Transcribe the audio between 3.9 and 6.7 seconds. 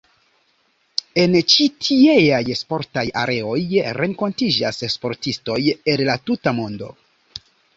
renkontiĝas sportistoj el la tuta